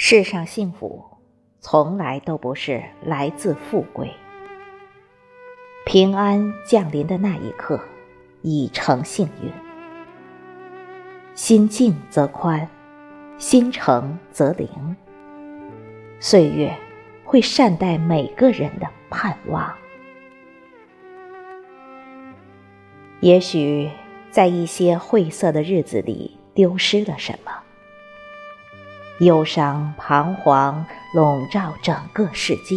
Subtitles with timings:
[0.00, 1.04] 世上幸福，
[1.58, 4.08] 从来都不是来自富贵。
[5.84, 7.80] 平安降临的那一刻，
[8.42, 9.50] 已成幸运。
[11.34, 12.68] 心静则宽，
[13.38, 14.68] 心诚则灵。
[16.20, 16.72] 岁月
[17.24, 19.74] 会善待每个人的盼望。
[23.18, 23.90] 也许
[24.30, 27.50] 在一些晦涩的日子里，丢失了什么。
[29.20, 32.76] 忧伤、彷徨笼罩整个世界，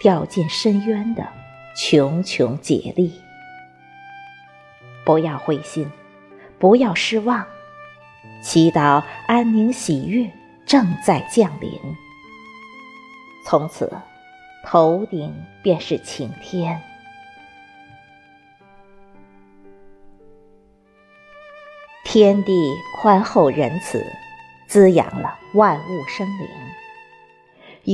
[0.00, 1.24] 掉进深渊的
[1.76, 3.12] 穷穷竭力。
[5.04, 5.88] 不要灰心，
[6.58, 7.46] 不要失望，
[8.42, 10.28] 祈祷安宁喜悦
[10.66, 11.70] 正在降临。
[13.46, 13.92] 从此，
[14.64, 16.80] 头顶便是晴天。
[22.04, 24.04] 天地宽厚仁慈。
[24.72, 26.48] 滋养了万物生灵，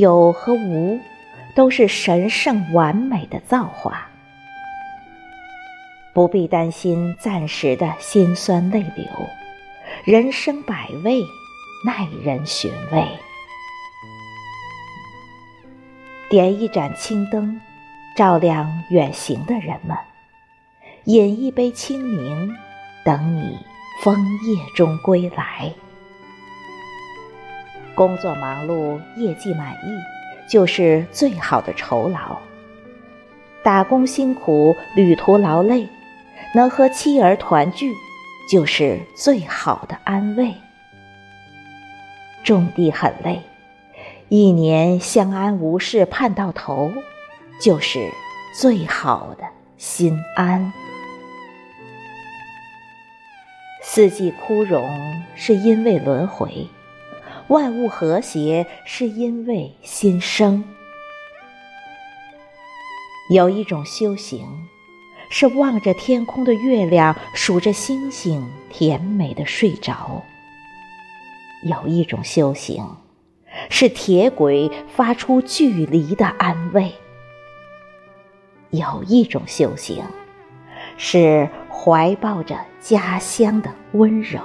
[0.00, 1.00] 有和无
[1.56, 4.08] 都是神圣完美的造化，
[6.14, 9.04] 不必担心暂时的辛酸泪流。
[10.04, 11.20] 人生百味，
[11.84, 13.04] 耐人寻味。
[16.30, 17.60] 点一盏青灯，
[18.14, 19.96] 照亮远行的人们；
[21.06, 22.56] 饮一杯清明，
[23.04, 23.58] 等你
[24.04, 25.74] 枫叶中归来。
[27.98, 29.98] 工作忙碌，业绩满意，
[30.48, 32.38] 就是最好的酬劳；
[33.60, 35.88] 打工辛苦，旅途劳累，
[36.54, 37.92] 能和妻儿团聚，
[38.48, 40.54] 就是最好的安慰。
[42.44, 43.42] 种地很累，
[44.28, 46.92] 一年相安无事盼到头，
[47.60, 48.08] 就是
[48.60, 49.42] 最好的
[49.76, 50.72] 心安。
[53.82, 54.88] 四季枯荣，
[55.34, 56.68] 是因为轮回。
[57.48, 60.62] 万物和谐，是因为心生。
[63.30, 64.46] 有一种修行，
[65.30, 70.22] 是望着天空的月亮，数着星星，甜美的睡着；
[71.64, 72.86] 有一种修行，
[73.70, 76.90] 是铁轨发出距离的安慰；
[78.70, 80.04] 有一种修行，
[80.98, 84.40] 是怀抱着家乡的温柔。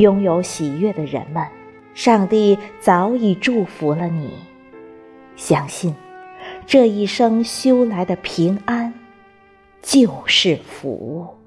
[0.00, 1.46] 拥有喜悦的人们，
[1.94, 4.30] 上帝早已祝福了你。
[5.36, 5.94] 相信，
[6.66, 8.92] 这一生修来的平安，
[9.82, 11.39] 就是福。